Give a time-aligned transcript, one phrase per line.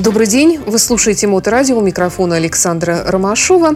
[0.00, 0.58] Добрый день.
[0.64, 1.76] Вы слушаете Моторадио.
[1.76, 3.74] У микрофона Александра Ромашова.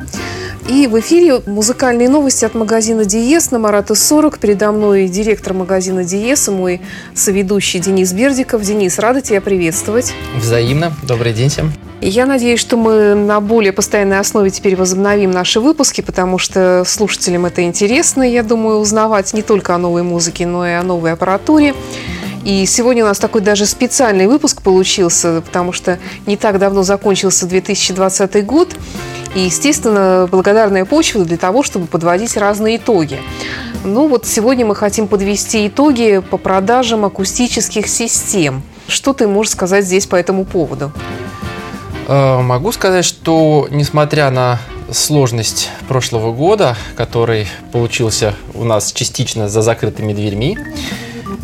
[0.70, 4.38] И в эфире музыкальные новости от магазина Диес на Марата 40.
[4.38, 6.80] Передо мной директор магазина Диес и мой
[7.14, 8.62] соведущий Денис Бердиков.
[8.62, 10.14] Денис, рада тебя приветствовать.
[10.34, 10.95] Взаимно.
[11.02, 11.70] Добрый день всем.
[12.00, 17.45] Я надеюсь, что мы на более постоянной основе теперь возобновим наши выпуски, потому что слушателям
[17.45, 21.75] это интересно, я думаю, узнавать не только о новой музыке, но и о новой аппаратуре.
[22.45, 27.47] И сегодня у нас такой даже специальный выпуск получился, потому что не так давно закончился
[27.47, 28.77] 2020 год.
[29.34, 33.19] И, естественно, благодарная почва для того, чтобы подводить разные итоги.
[33.83, 38.62] Ну вот сегодня мы хотим подвести итоги по продажам акустических систем.
[38.89, 40.92] Что ты можешь сказать здесь по этому поводу?
[42.06, 49.62] Э, могу сказать, что несмотря на сложность прошлого года, который получился у нас частично за
[49.62, 50.59] закрытыми дверьми,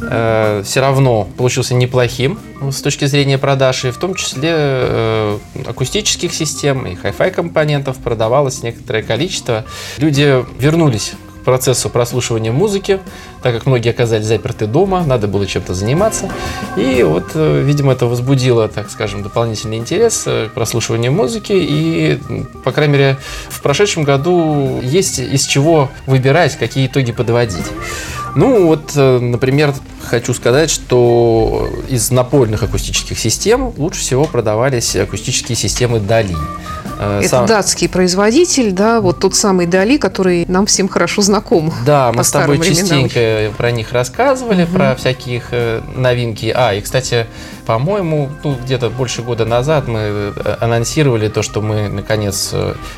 [0.02, 2.38] э, все равно получился неплохим
[2.70, 8.62] с точки зрения продаж, и в том числе э, акустических систем и хай-фай компонентов продавалось
[8.62, 9.64] некоторое количество.
[9.98, 13.00] Люди вернулись к процессу прослушивания музыки,
[13.42, 16.30] так как многие оказались заперты дома, надо было чем-то заниматься.
[16.76, 21.52] И вот, э, видимо, это возбудило, так скажем, дополнительный интерес э, к прослушиванию музыки.
[21.54, 22.18] И,
[22.64, 23.16] по крайней мере,
[23.48, 27.66] в прошедшем году есть из чего выбирать, какие итоги подводить.
[28.34, 35.56] Ну вот, э, например, хочу сказать, что из напольных акустических систем лучше всего продавались акустические
[35.56, 36.36] системы Дали.
[36.98, 37.46] Э, Это Сам...
[37.46, 41.72] датский производитель, да, вот тот самый Дали, который нам всем хорошо знаком.
[41.84, 42.76] Да, мы с тобой временам.
[42.76, 44.74] частенько про них рассказывали, угу.
[44.74, 46.52] про всякие их э, новинки.
[46.54, 47.26] А, и, кстати,
[47.70, 52.52] по-моему, ну, где-то больше года назад мы э, анонсировали то, что мы, наконец,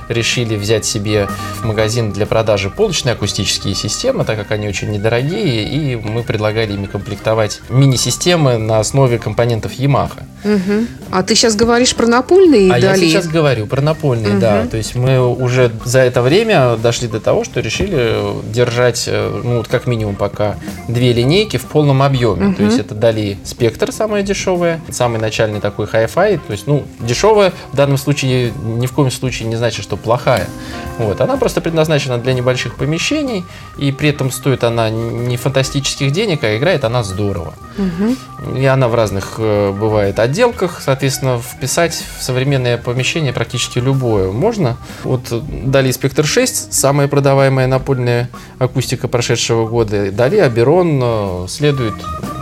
[0.08, 1.28] решили взять себе
[1.60, 6.72] в магазин для продажи полочные акустические системы, так как они очень недорогие, и мы предлагали
[6.72, 10.22] ими комплектовать мини-системы на основе компонентов Yamaha.
[10.44, 10.86] Угу.
[11.10, 13.04] А ты сейчас говоришь про напольные а Дали?
[13.04, 14.40] я сейчас говорю про напольные, угу.
[14.40, 14.66] да.
[14.66, 18.16] То есть мы уже за это время дошли до того, что решили
[18.52, 20.56] держать, э, ну, вот как минимум пока,
[20.88, 22.48] две линейки в полном объеме.
[22.48, 22.54] Угу.
[22.56, 24.22] То есть это Дали Спектр, самая
[24.62, 26.40] дешевая, самый начальный такой Hi-Fi.
[26.46, 30.46] То есть, ну, дешевая в данном случае ни в коем случае не значит, что плохая.
[30.98, 31.20] Вот.
[31.20, 33.44] Она просто предназначена для небольших помещений,
[33.78, 37.54] и при этом стоит она не фантастических денег, а играет она здорово.
[37.78, 38.56] Угу.
[38.58, 44.76] И она в разных э, бывает отделках, соответственно, вписать в современное помещение практически любое можно.
[45.04, 45.22] Вот
[45.64, 50.10] Дали Спектр 6, самая продаваемая напольная акустика прошедшего года.
[50.12, 51.94] Дали Аберон э, следует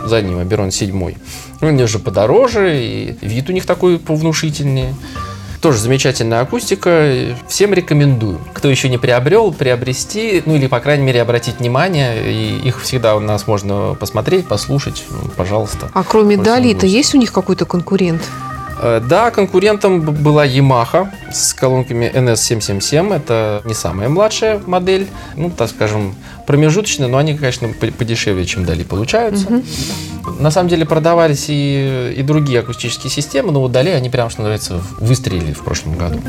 [0.05, 1.13] за ним, Аберон 7.
[1.61, 4.95] Он же подороже, и вид у них такой повнушительнее.
[5.61, 7.37] Тоже замечательная акустика.
[7.47, 8.39] Всем рекомендую.
[8.53, 12.33] Кто еще не приобрел, приобрести, ну или, по крайней мере, обратить внимание.
[12.33, 15.03] И их всегда у нас можно посмотреть, послушать.
[15.37, 15.91] Пожалуйста.
[15.93, 18.23] А кроме Дали-то есть у них какой-то конкурент?
[18.81, 23.15] Э, да, конкурентом была Yamaha с колонками NS777.
[23.15, 26.15] Это не самая младшая модель, ну, так скажем,
[26.51, 29.47] промежуточная, но они, конечно, подешевле, чем Дали получаются.
[29.47, 29.63] Угу.
[30.41, 34.41] На самом деле продавались и, и другие акустические системы, но вот Дали они прям, что
[34.41, 36.19] называется, выстрелили в прошлом году.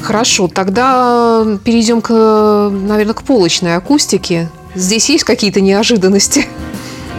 [0.00, 2.12] Хорошо, тогда перейдем к,
[2.70, 4.48] наверное, к полочной акустике.
[4.76, 6.46] Здесь есть какие-то неожиданности?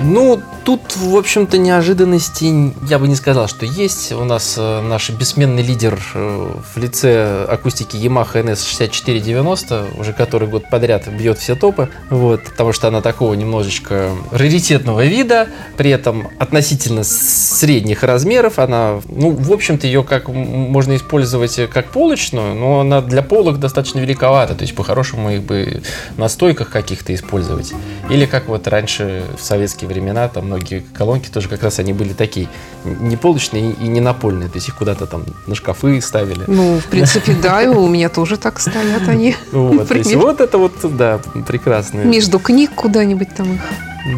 [0.02, 4.12] Ну, тут, в общем-то, неожиданностей я бы не сказал, что есть.
[4.12, 10.68] У нас э, наш бессменный лидер э, в лице акустики Yamaha NS6490, уже который год
[10.70, 17.04] подряд бьет все топы, вот, потому что она такого немножечко раритетного вида, при этом относительно
[17.04, 18.58] средних размеров.
[18.58, 24.00] Она, ну, в общем-то, ее как можно использовать как полочную, но она для полок достаточно
[24.00, 25.84] великовата, то есть по-хорошему их бы
[26.18, 27.74] на стойках каких-то использовать.
[28.10, 32.14] Или как вот раньше в советские времена там многие колонки тоже как раз они были
[32.14, 32.48] такие,
[32.84, 36.44] не полочные и не напольные, то есть их куда-то там на шкафы ставили.
[36.48, 39.36] Ну, в принципе, да, и у меня тоже так стоят они.
[39.52, 42.00] Вот, то есть вот это вот, да, прекрасно.
[42.00, 43.62] Между книг куда-нибудь там их.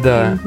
[0.02, 0.38] Да.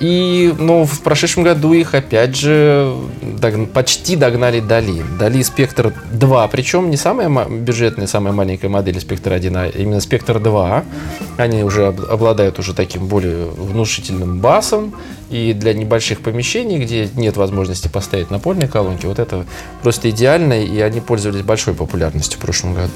[0.00, 3.70] И, ну, в прошедшем году их опять же дог...
[3.70, 5.02] почти догнали Дали.
[5.18, 10.38] Дали Спектр 2, причем не самая бюджетная, самая маленькая модель Спектр 1, а именно Спектр
[10.38, 10.84] 2.
[11.38, 14.94] Они уже обладают уже таким более внушительным басом.
[15.30, 19.46] И для небольших помещений, где нет возможности поставить напольные колонки, вот это
[19.80, 22.90] просто идеально, и они пользовались большой популярностью в прошлом году.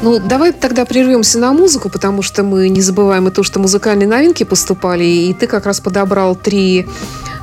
[0.00, 4.08] Ну, давай тогда прервемся на музыку, потому что мы не забываем и то, что музыкальные
[4.08, 6.86] новинки поступали, и ты как раз подобрал три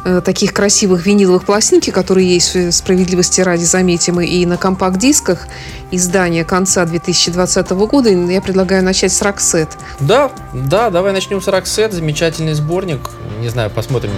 [0.06, 5.48] э, таких красивых виниловых пластинки, которые есть, справедливости ради, заметим, и на компакт-дисках
[5.92, 9.70] издания конца 2020 года, я предлагаю начать с «Роксет».
[10.00, 13.10] Да, да, давай начнем с «Роксет», замечательный сборник,
[13.40, 14.12] не знаю, посмотрим.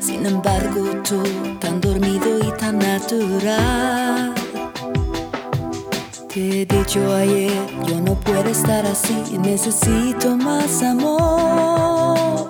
[0.00, 1.22] Sin embargo, tú
[1.60, 4.39] tan dormido y tan natural.
[6.32, 7.50] Te he dicho ayer,
[7.88, 12.46] yo no puedo estar así, necesito más amor.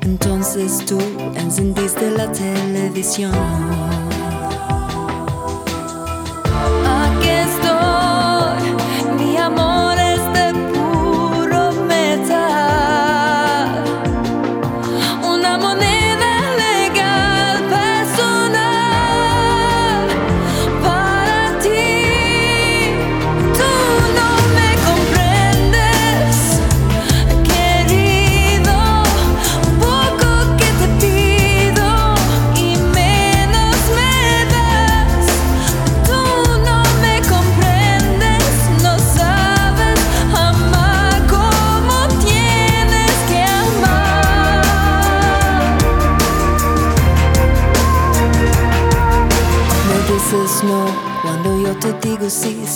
[0.00, 0.98] Entonces tú
[1.36, 3.91] encendiste la televisión.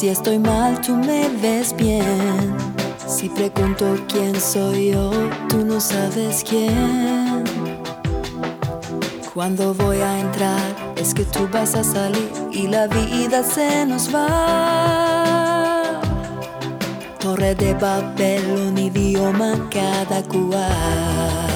[0.07, 2.55] Si estoy mal, tú me ves bien.
[3.09, 5.11] Si pregunto quién soy yo,
[5.49, 7.43] tú no sabes quién.
[9.35, 14.15] Cuando voy a entrar, es que tú vas a salir y la vida se nos
[14.15, 16.01] va.
[17.19, 21.56] Torre de Babel, un idioma cada cual.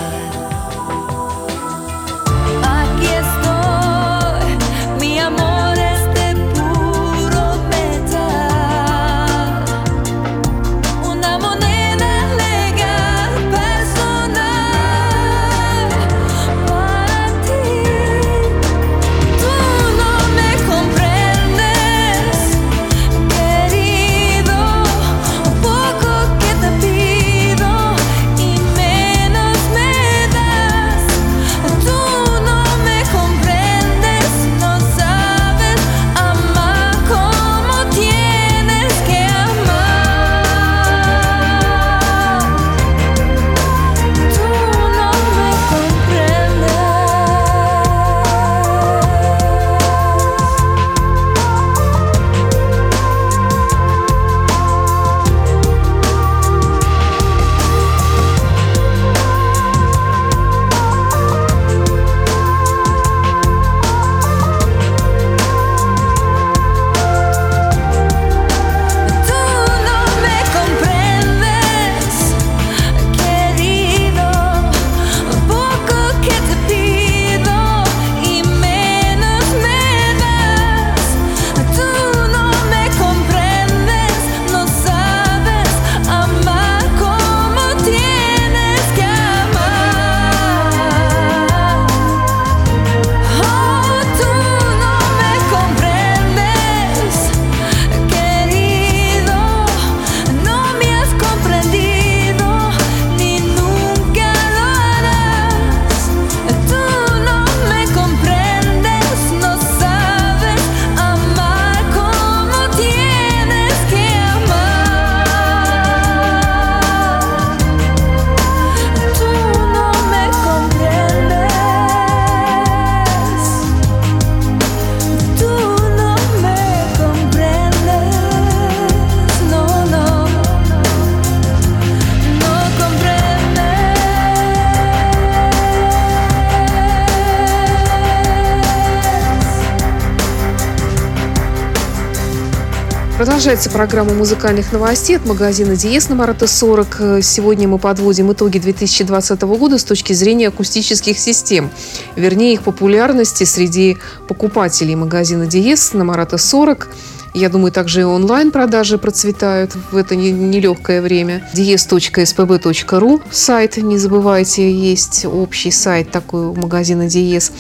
[143.40, 147.22] Продолжается программа музыкальных новостей от магазина Диес на Марата 40.
[147.22, 151.70] Сегодня мы подводим итоги 2020 года с точки зрения акустических систем,
[152.16, 153.96] вернее их популярности среди
[154.28, 156.90] покупателей магазина Диес на Марата 40.
[157.32, 161.48] Я думаю, также и онлайн-продажи процветают в это не- нелегкое время.
[161.54, 167.52] dies.spb.ru сайт, не забывайте, есть общий сайт такой у магазина Диес.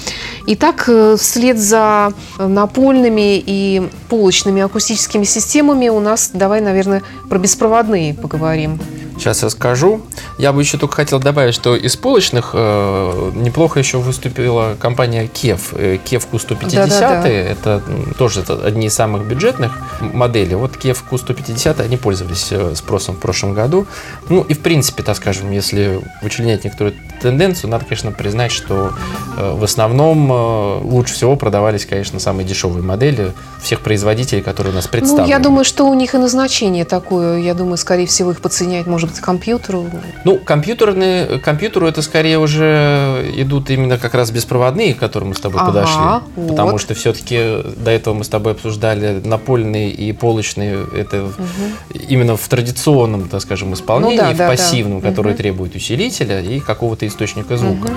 [0.46, 8.14] Итак, э, вслед за напольными и полочными акустическими системами у нас, давай, наверное, про беспроводные
[8.14, 8.80] поговорим.
[9.20, 10.00] Сейчас расскажу.
[10.38, 15.74] Я бы еще только хотел добавить, что из полочных э, неплохо еще выступила компания Кев.
[16.04, 17.28] Кев Q150 Да-да-да.
[17.28, 20.54] это м, тоже это одни из самых бюджетных моделей.
[20.54, 23.86] Вот Кев Q150 они пользовались э, спросом в прошлом году.
[24.30, 28.92] Ну и в принципе, так скажем, если вычленять некоторую тенденцию, надо, конечно, признать, что
[29.36, 34.76] э, в основном э, лучше всего продавались, конечно, самые дешевые модели всех производителей, которые у
[34.76, 35.26] нас представлены.
[35.26, 37.38] Ну, я думаю, что у них и назначение такое.
[37.40, 39.86] Я думаю, скорее всего, их подсоединять, может быть, компьютеру.
[40.24, 45.40] Ну, компьютерные, компьютеру это скорее уже идут именно как раз беспроводные, к которым мы с
[45.40, 46.48] тобой Ага, подошли.
[46.48, 46.80] Потому вот.
[46.80, 50.78] что все-таки до этого мы с тобой обсуждали напольные и полочные.
[50.96, 51.30] Это
[52.08, 54.50] именно в традиционном, так скажем, исполнении, Ну да, в да, да.
[54.50, 55.38] пассивном, которое Мгм.
[55.38, 57.90] требует усилителя и какого-то источника звука.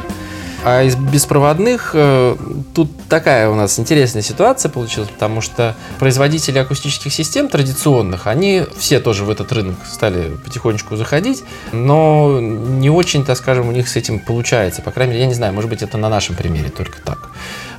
[0.65, 2.38] А из беспроводных э,
[2.74, 9.01] тут такая у нас интересная ситуация получилась, потому что производители акустических систем традиционных, они все
[9.01, 11.43] тоже в этот рынок стали потихонечку заходить,
[11.74, 14.82] но не очень, так скажем, у них с этим получается.
[14.82, 17.29] По крайней мере, я не знаю, может быть, это на нашем примере только так.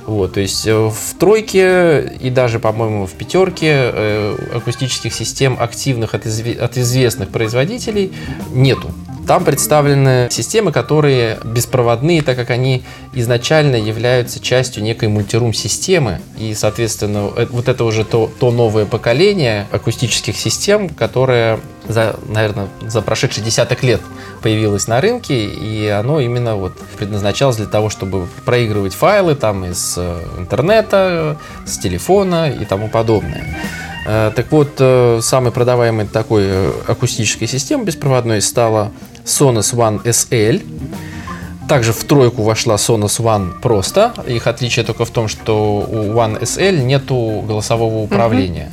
[0.05, 6.13] Вот, то есть э, в тройке и даже, по-моему, в пятерке э, акустических систем активных
[6.13, 8.13] от, изве- от известных производителей
[8.51, 8.91] нету.
[9.27, 12.83] Там представлены системы, которые беспроводные, так как они
[13.13, 16.21] изначально являются частью некой мультирум-системы.
[16.37, 22.67] И, соответственно, э, вот это уже то, то новое поколение акустических систем, которое, за, наверное,
[22.81, 24.01] за прошедший десяток лет
[24.45, 29.95] появилось на рынке, и оно именно вот предназначалось для того, чтобы проигрывать файлы там из
[29.97, 33.43] э, интернета, с телефона и тому подобное.
[34.05, 38.91] Э, Так вот, э, самой продаваемой такой акустической системой беспроводной стала
[39.25, 40.61] Sonos One SL.
[41.67, 44.13] Также в тройку вошла Sonos One просто.
[44.27, 48.69] Их отличие только в том, что у One SL нету голосового управления.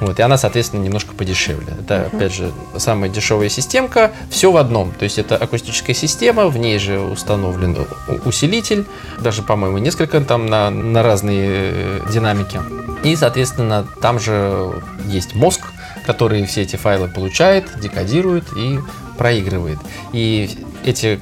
[0.00, 1.68] Вот, и она, соответственно, немножко подешевле.
[1.80, 4.12] Это, опять же, самая дешевая системка.
[4.28, 4.92] Все в одном.
[4.92, 7.76] То есть это акустическая система, в ней же установлен
[8.24, 8.84] усилитель.
[9.20, 12.60] Даже, по-моему, несколько там на, на разные э, динамики.
[13.04, 15.60] И, соответственно, там же есть мозг,
[16.06, 18.80] который все эти файлы получает, декодирует и
[19.16, 19.78] проигрывает.
[20.12, 20.50] И
[20.84, 21.20] эти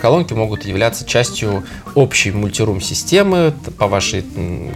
[0.00, 4.24] колонки могут являться частью общей мультирум-системы по вашей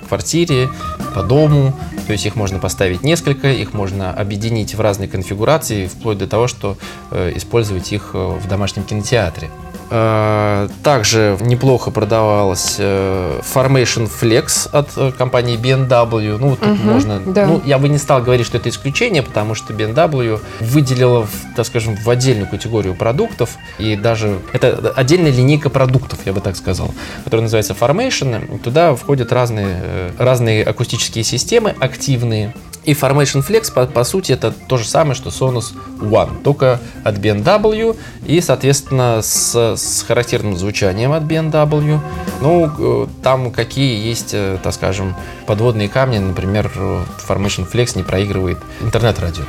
[0.08, 0.68] квартире,
[1.14, 1.74] по дому.
[2.06, 6.48] То есть их можно поставить несколько, их можно объединить в разные конфигурации, вплоть до того,
[6.48, 6.76] что
[7.10, 9.50] э, использовать их э, в домашнем кинотеатре.
[9.90, 16.36] Э, Также неплохо продавалась э, Formation Flex от э, компании BMW.
[16.38, 17.20] Ну, вот тут Мгм, можно.
[17.20, 17.46] да.
[17.46, 21.26] Ну, я бы не стал говорить, что это исключение, потому что BMW выделила,
[21.56, 26.56] так скажем, в отдельную категорию продуктов, и даже это отдельная линейка продуктов, я бы так
[26.56, 26.92] сказал,
[27.24, 28.58] которая называется Formation.
[28.58, 32.54] Туда входят разные, разные акустические системы активные.
[32.84, 37.18] И Formation Flex, по, по сути, это то же самое, что Sonos One, только от
[37.18, 42.00] BMW и, соответственно, с, с характерным звучанием от BMW.
[42.40, 45.14] Ну, э, там какие есть, э, так скажем,
[45.46, 49.44] подводные камни, например, э, Formation Flex не проигрывает интернет-радио.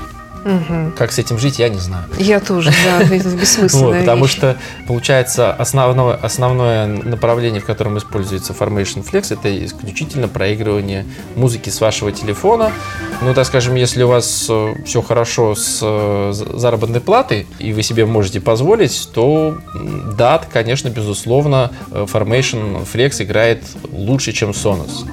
[0.46, 0.94] Мгм.
[0.98, 2.06] Как с этим жить, я не знаю.
[2.18, 4.32] Я тоже, да, это бессмысленная Вот, потому вещь.
[4.36, 11.06] что, получается, основное, основное направление, в котором используется Formation Flex, это исключительно проигрывание
[11.36, 12.72] музыки с вашего телефона.
[13.22, 14.50] Ну, так скажем, если у вас
[14.86, 19.58] все хорошо с э, за- заработной платой, и вы себе можете позволить, то
[20.18, 25.06] да, конечно, безусловно, э, Formation Flex играет лучше, чем Sonos.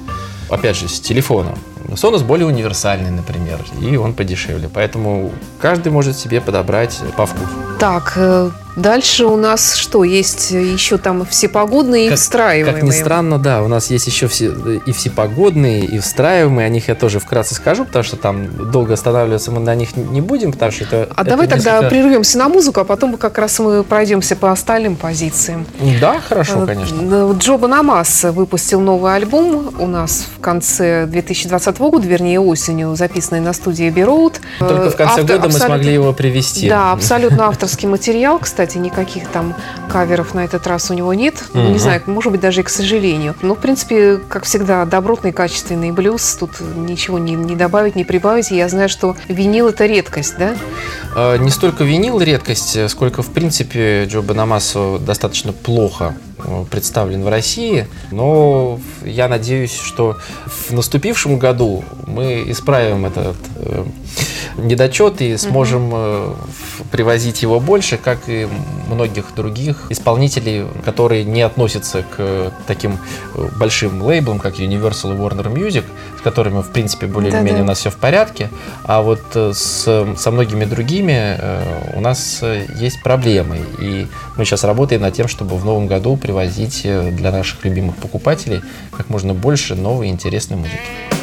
[0.49, 1.57] Опять же, с телефона.
[1.95, 4.69] Sonos более универсальный, например, и он подешевле.
[4.73, 7.51] Поэтому каждый может себе подобрать по вкусу.
[7.79, 10.03] Так, э, дальше у нас что?
[10.03, 12.73] Есть еще там всепогодные и Как- встраиваемые.
[12.81, 14.51] Как ни странно, да, у нас есть еще все,
[14.85, 16.65] и всепогодные, и встраиваемые.
[16.67, 20.21] О них я тоже вкратце скажу, потому что там долго останавливаться мы на них не
[20.21, 21.09] будем, потому что это...
[21.15, 24.51] А это давай тогда несколько- прервемся на музыку, а потом как раз мы пройдемся по
[24.51, 25.65] остальным позициям.
[26.01, 26.97] Да, хорошо, Э, конечно.
[27.01, 33.41] э, Джо Банамас выпустил новый альбом у нас в конце 2020 года, вернее осенью, записанный
[33.41, 34.39] на студии Бероуд.
[34.59, 36.67] Только в конце года мы смогли его привести.
[36.69, 38.39] Да, абсолютно авторский материал.
[38.39, 39.55] Кстати, никаких там
[39.89, 41.35] каверов на этот раз у него нет.
[41.53, 41.73] Мгм.
[41.73, 43.35] Не знаю, может быть, даже и к сожалению.
[43.41, 46.35] Но, в принципе, как всегда, добротный, качественный блюз.
[46.39, 48.51] Тут ничего не, не добавить, не прибавить.
[48.51, 50.55] И я знаю, что винил– это редкость, да?
[51.15, 57.23] Э, Не столько винил редкость, э, сколько, в принципе, Джо Банамасо достаточно плохо э, представлен
[57.23, 57.87] в России.
[58.11, 63.85] Но я надеюсь, что в наступившем году мы исправим этот, э,
[64.57, 66.33] недочет и сможем э,
[66.91, 68.47] привозить его больше, как и
[68.89, 72.97] многих других исполнителей, которые не относятся к таким
[73.35, 75.83] э, большим лейблам, как Universal и Warner Music,
[76.17, 77.63] с которыми, в принципе, более-менее Да-да.
[77.63, 78.49] у нас все в порядке,
[78.83, 81.37] а вот э, с, со многими другими
[81.95, 82.43] у нас
[82.75, 87.63] есть проблемы, и мы сейчас работаем над тем, чтобы в новом году привозить для наших
[87.63, 88.61] любимых покупателей
[88.91, 91.16] как можно больше новой интересной музыки.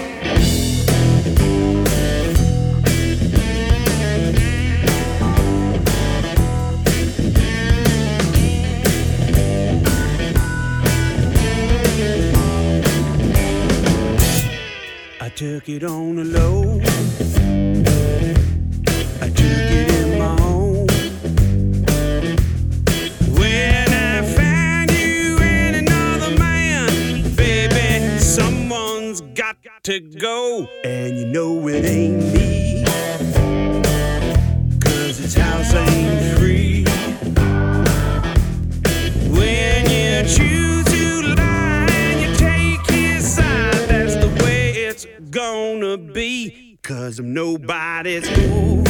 [46.25, 46.79] Be.
[46.83, 48.83] Cause I'm nobody's fool.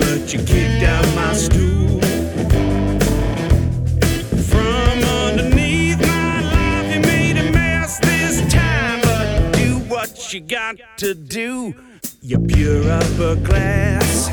[0.00, 2.00] But you kicked out my stool.
[4.50, 9.00] From underneath my life, you made a mess this time.
[9.00, 11.74] But do what you got to do.
[12.20, 14.28] You're pure upper class.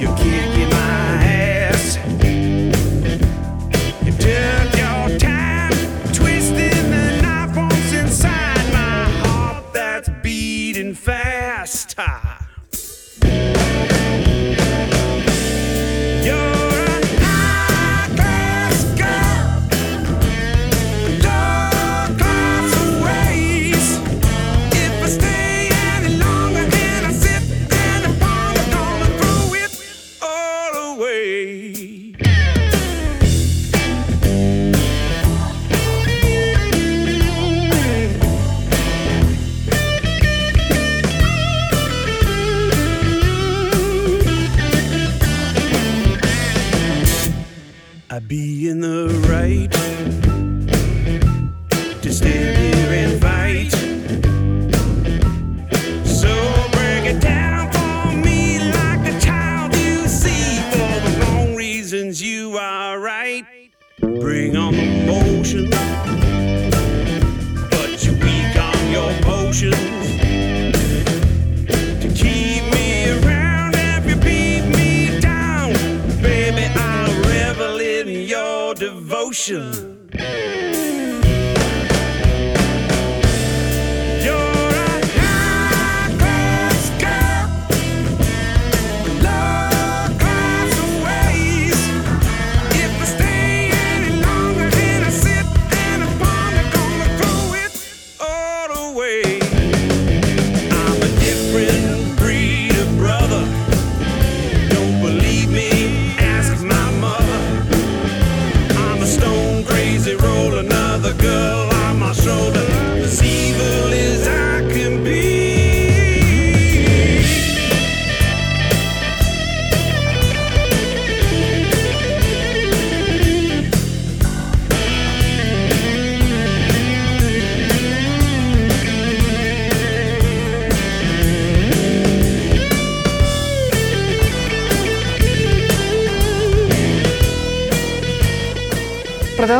[0.00, 1.98] You're kicking my ass.
[4.04, 4.12] You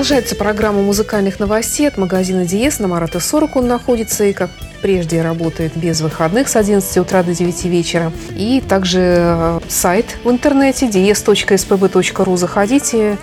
[0.00, 2.78] Продолжается программа музыкальных новостей от магазина Диес.
[2.78, 4.48] На Марата 40 он находится и, как
[4.80, 8.10] прежде, работает без выходных с 11 утра до 9 вечера.
[8.30, 12.36] И также э, сайт в интернете dies.spb.ru.
[12.38, 13.18] Заходите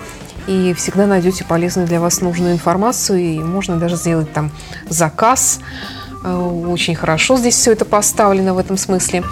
[0.45, 3.21] и всегда найдете полезную для вас нужную информацию.
[3.21, 4.51] И можно даже сделать там
[4.87, 5.61] заказ.
[6.23, 9.23] Э, Очень хорошо здесь все это поставлено в этом смысле.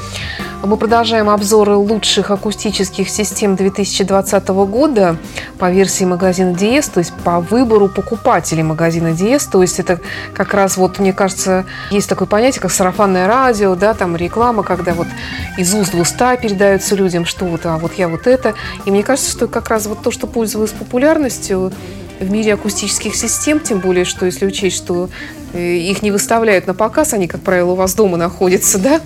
[0.66, 5.18] Мы продолжаем обзоры лучших акустических систем 2020 года
[5.60, 9.46] по версии магазина Диес, то есть по выбору покупателей магазина Диес.
[9.46, 10.00] То есть это
[10.34, 14.96] как раз вот, мне кажется, есть такое понятие, как сарафанное радио, да, там реклама, когда
[14.96, 15.08] вот
[15.56, 18.56] из уст в уста передаются людям, что вот, а вот я вот это.
[18.86, 21.72] И мне кажется, что как раз вот то, что пользовалось популярностью
[22.20, 25.10] в мире акустических систем, тем более, что если учесть, что
[25.56, 29.02] Их не выставляют на показ, они, как правило, у вас дома находятся, да?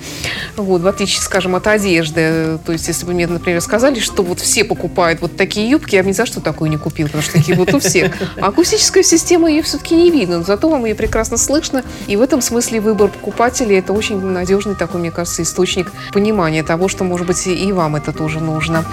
[0.58, 2.60] Вот, в отличие, скажем, от одежды.
[2.66, 6.04] То есть, если бы мне, например, сказали, что вот все покупают вот такие юбки, я
[6.04, 8.14] бы ни за что такую не купил, потому что такие вот у всех.
[8.42, 11.84] А акустическая система ее все-таки не видно, но зато вам ее прекрасно слышно.
[12.08, 16.88] И в этом смысле выбор покупателей это очень надежный такой, мне кажется, источник понимания того,
[16.88, 18.86] что, может быть, и вам это тоже нужно.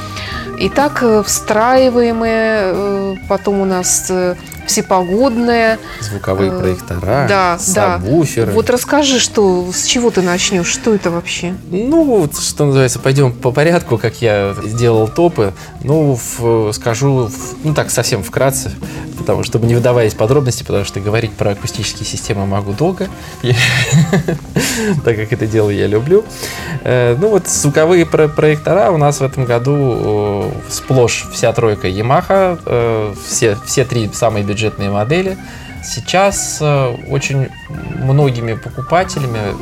[0.58, 4.34] Итак, э, встраиваемые, э, потом у нас э,
[4.66, 5.78] всепогодное.
[6.00, 7.58] Звуковые Э, проектора, Да, да.
[7.58, 8.52] сабвуферы.
[8.52, 11.54] Вот расскажи, что, с чего ты начнешь, что это вообще?
[11.70, 15.52] Ну, что называется, пойдем по порядку, как я сделал топы.
[15.84, 18.72] Ну, в- скажу, в- ну так, совсем вкратце,
[19.18, 23.08] потому чтобы не выдаваясь подробности, потому что говорить про акустические системы могу долго,
[25.04, 26.24] так как это дело я люблю.
[26.84, 32.58] Э, Ну вот звуковые про- проектора у нас в этом году сплошь вся тройка Yamaha,
[32.64, 35.36] э, все, все три самые бюджетные модели.
[35.86, 37.48] Сейчас э, очень
[38.02, 39.54] многими покупателями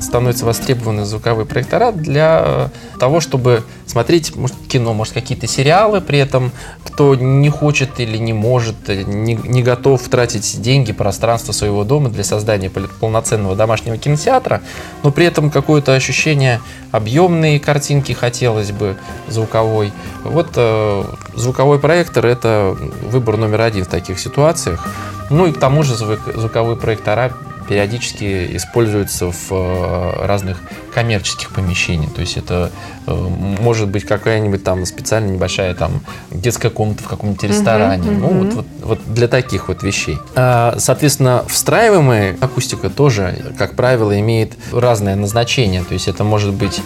[0.00, 6.18] становятся востребованы звуковые проектора для э, того, чтобы смотреть может, кино, может, какие-то сериалы, при
[6.18, 6.52] этом
[6.84, 12.08] кто не хочет или не может, э, не, не готов тратить деньги, пространство своего дома
[12.10, 14.60] для создания пол- полноценного домашнего кинотеатра,
[15.02, 16.60] но при этом какое-то ощущение
[16.92, 18.96] объемной картинки хотелось бы,
[19.28, 19.92] звуковой.
[20.24, 21.04] Вот э,
[21.34, 22.76] звуковой проектор– это
[23.10, 24.86] выбор номер один в таких ситуациях.
[25.30, 27.32] Ну и к тому же звук- звуковые проектора
[27.68, 30.62] периодически используются в э, разных
[30.94, 32.12] коммерческих помещениях.
[32.14, 32.70] То есть это
[33.06, 36.00] э, может быть какая-нибудь там специально небольшая там
[36.30, 38.10] детская комната в каком-нибудь ресторане.
[38.10, 40.18] Ну вот, вот, вот для таких вот вещей.
[40.34, 45.84] А, Соответственно, встраиваемая акустика тоже, как правило, имеет разное назначение.
[45.84, 46.80] То есть это может быть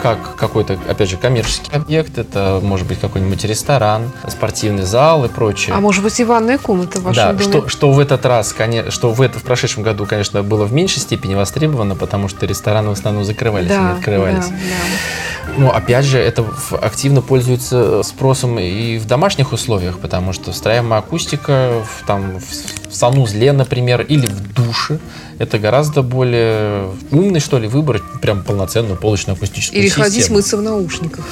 [0.00, 5.74] как какой-то, опять же, коммерческий объект, это может быть какой-нибудь ресторан, спортивный зал и прочее.
[5.76, 7.44] А может быть, и ванная комната в вашем Да, доме?
[7.44, 8.54] что, что в этот раз,
[8.88, 12.88] что в, это, в прошедшем году, конечно, было в меньшей степени востребовано, потому что рестораны
[12.88, 14.46] в основном закрывались, да, не открывались.
[14.46, 15.41] да, да.
[15.56, 16.44] Но опять же, это
[16.80, 23.52] активно пользуется спросом и в домашних условиях, потому что встраиваемая акустика в, там, в санузле,
[23.52, 24.98] например, или в душе,
[25.38, 30.04] это гораздо более умный, что ли, выбор, прям полноценную полочную акустическую Или систему.
[30.04, 31.26] ходить мыться в наушниках.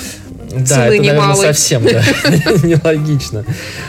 [0.51, 1.37] Да, цены это, наверное, немалые.
[1.55, 2.03] совсем да,
[2.63, 3.45] нелогично.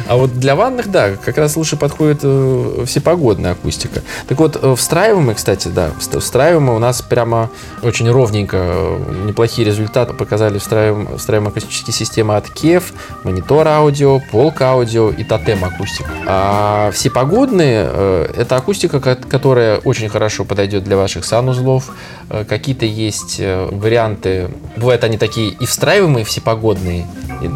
[0.08, 4.02] А вот для ванных, да, как раз лучше подходит э, всепогодная акустика.
[4.28, 7.50] Так вот, э, встраиваемые, кстати, да, вст- встраиваемые у нас прямо
[7.82, 12.84] очень ровненько э, неплохие результаты показали встраиваем- встраиваемые акустические системы от KEF,
[13.24, 16.06] Монитор Аудио, Полк Аудио и Тотем Акустик.
[16.28, 21.90] А всепогодные э, это акустика, ко- которая очень хорошо подойдет для ваших санузлов.
[22.32, 27.06] Э, Какие-то есть э, варианты, бывают они такие и встраиваемые всепогодные,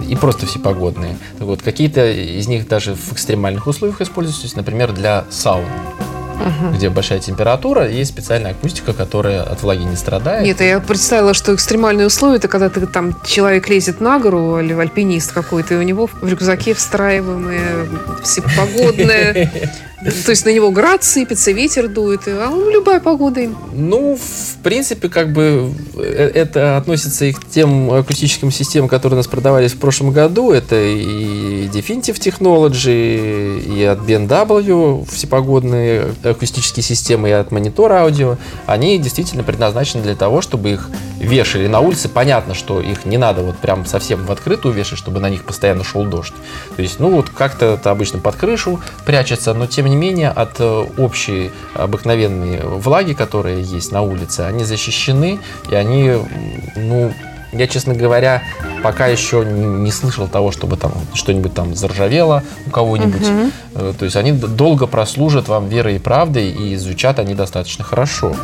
[0.09, 1.17] и, просто всепогодные.
[1.37, 5.65] Так вот, какие-то из них даже в экстремальных условиях используются, например, для саун,
[6.73, 10.43] где большая температура, и есть специальная акустика, которая от влаги не страдает.
[10.43, 14.73] Нет, я представила, что экстремальные условия, это когда ты там человек лезет на гору, или
[14.73, 17.87] альпинист какой-то, и у него в рюкзаке встраиваемые
[18.23, 19.71] всепогодные.
[20.03, 23.55] То есть на него град сыпется, ветер дует, а он любая погода им.
[23.73, 29.19] Ну, в принципе, как бы э, это относится и к тем акустическим системам, которые у
[29.19, 30.51] нас продавались в прошлом году.
[30.51, 38.37] Это и Definitive Technology, и от BMW всепогодные акустические системы, и от Monitor Audio.
[38.65, 42.09] Они действительно предназначены для того, чтобы их вешали на улице.
[42.09, 45.85] Понятно, что их не надо вот прям совсем в открытую вешать, чтобы на них постоянно
[45.85, 46.33] шел дождь.
[46.75, 50.59] То есть, ну вот как-то это обычно под крышу прячется, но тем не менее от
[50.59, 56.13] э, общей обыкновенной влаги, которая есть на улице, они защищены, и они,
[56.75, 57.13] ну,
[57.51, 58.43] я, честно говоря,
[58.83, 63.27] пока еще не, слышал того, чтобы там что-нибудь там заржавело у кого-нибудь.
[63.75, 68.35] Э, То есть они долго прослужат вам верой и правдой, и звучат они достаточно хорошо.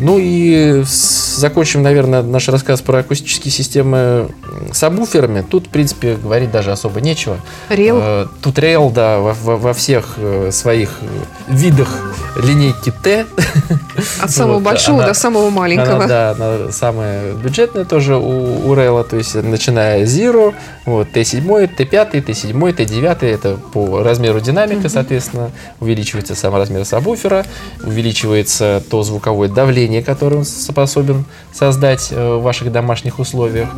[0.00, 4.28] Ну и с- закончим, наверное, наш рассказ про акустические системы м,
[4.72, 5.42] сабвуферами.
[5.48, 7.36] Тут, в принципе, говорить даже особо нечего.
[7.68, 7.98] Рел.
[8.00, 10.98] Э, Тут рейл, да, во, во- во всех э, своих
[11.48, 11.88] видах
[12.42, 13.26] линейки Т.
[14.20, 15.96] От самого вот, большого она- до самого маленького.
[15.96, 20.54] Она, да, она самая бюджетная тоже у, у Рейла, то есть начиная с Zero,
[20.86, 21.42] вот, Т7,
[21.76, 25.50] Т5, Т7, Т9, это по размеру динамика, соответственно,
[25.80, 27.44] увеличивается сам размер сабвуфера,
[27.84, 33.68] увеличивается то звуковое давление, которое он способен создать э, в ваших домашних условиях.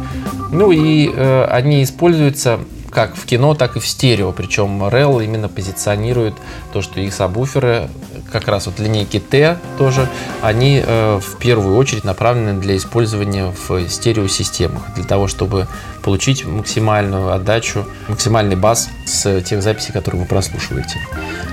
[0.52, 2.60] Ну и э, они используются
[2.94, 4.32] как в кино, так и в стерео.
[4.32, 6.34] Причем Rel именно позиционирует
[6.72, 7.90] то, что их сабвуферы
[8.32, 10.08] как раз вот линейки Т тоже,
[10.40, 15.66] они э, в первую очередь направлены для использования в стереосистемах, для того, чтобы
[16.02, 20.98] получить максимальную отдачу, максимальный бас с тех записей, которые вы прослушиваете.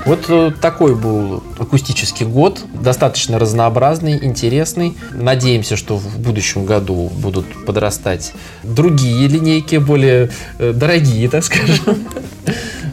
[0.05, 4.97] Вот э, такой был акустический год, достаточно разнообразный, интересный.
[5.11, 12.05] Надеемся, что в будущем году будут подрастать другие линейки, более э, дорогие, так скажем.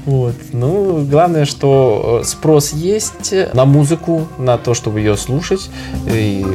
[0.06, 0.34] Вот.
[0.52, 5.68] Ну, главное, что э, спрос есть на музыку, на то, чтобы ее слушать.
[6.06, 6.46] И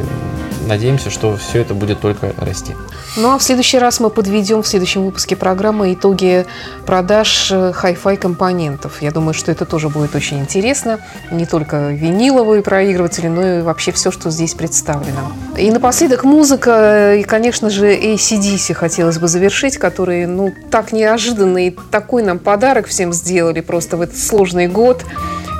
[0.67, 2.73] надеемся, что все это будет только расти.
[3.15, 6.45] Ну а в следующий раз мы подведем в следующем выпуске программы итоги
[6.85, 9.01] продаж э, хай-фай компонентов.
[9.01, 10.99] Я думаю, что это тоже будет очень интересно.
[11.31, 15.31] Не только виниловые проигрыватели, но и вообще все, что здесь представлено.
[15.57, 21.75] И напоследок музыка, и, конечно же, ACDC хотелось бы завершить, которые, ну, так неожиданно и
[21.91, 25.03] такой нам подарок всем сделали просто в этот сложный год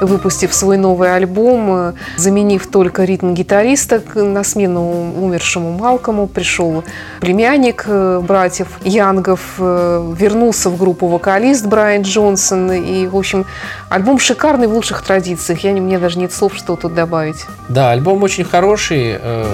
[0.01, 6.84] выпустив свой новый альбом, э, заменив только ритм гитариста на смену умершему Малкому, пришел
[7.24, 12.70] племянник э, братьев Янгов, э, вернулся в группу вокалист Брайан Джонсон.
[12.74, 13.46] И, в общем,
[13.90, 15.64] альбом шикарный в лучших традициях.
[15.64, 17.46] Я, не- мне даже нет слов, что тут добавить.
[17.70, 19.18] Да, альбом очень хороший.
[19.22, 19.46] э,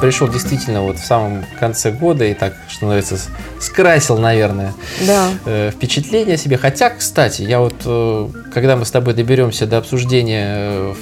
[0.00, 3.18] Пришел действительно вот в самом конце года и так, что называется,
[3.60, 4.72] скрасил, наверное,
[5.06, 5.70] Да.
[5.70, 6.56] впечатление о себе.
[6.56, 7.74] Хотя, кстати, я вот,
[8.54, 10.94] когда мы с тобой доберемся до обсуждения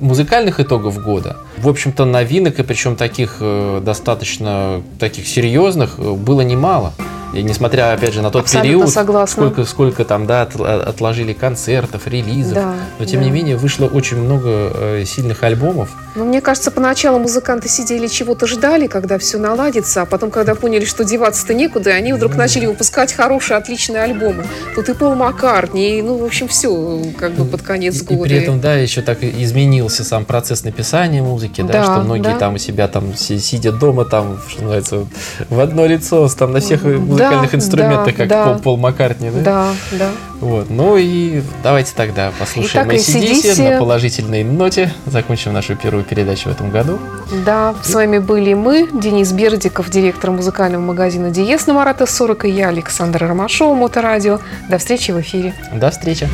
[0.00, 6.40] музыкальных итогов года, в общем-то, новинок, и причем таких э, достаточно таких серьезных, э, было
[6.40, 6.94] немало.
[7.32, 9.42] И несмотря, опять же, на тот Абсолютно период, согласна.
[9.44, 13.26] сколько, сколько там, да, от- отложили концертов, релизов, Да, но тем да.
[13.26, 15.90] не менее вышло очень много э, сильных альбомов.
[16.16, 20.84] Но мне кажется, поначалу музыканты сидели, чего-то ждали, когда все наладится, а потом, когда поняли,
[20.84, 24.44] что деваться-то некуда, они вдруг начали выпускать хорошие, отличные альбомы.
[24.74, 28.22] Тут и Пол Маккартни, и, ну, в общем, все как бы под конец И года.
[28.24, 32.32] при этом, да, еще так и изменился сам процесс написания музыки, да, Да, что многие
[32.32, 32.38] да.
[32.38, 35.06] там у себя там си- сидя дома там, что называется,
[35.48, 36.84] в одно лицо, там на всех
[37.20, 38.44] музыкальных да, инструментах, как да.
[38.44, 39.40] Пол, Пол Маккартни, да?
[39.40, 40.08] Да, да.
[40.40, 46.52] Вот, ну и давайте тогда послушаем AC/DC на положительной ноте, закончим нашу первую передачу в
[46.52, 46.98] этом году.
[47.44, 52.50] Да, с вами были мы, Денис Бердиков, директор музыкального магазина Диес на Марата 40, и
[52.50, 54.40] я, Александра Ромашова, Моторадио.
[54.68, 55.54] До встречи в эфире.
[55.72, 56.28] До встречи!